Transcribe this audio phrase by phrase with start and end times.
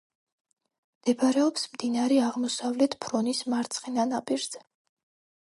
[1.03, 4.65] მდებარეობს მდინარე აღმოსავლეთ ფრონის მარცხენა ნაპირზე.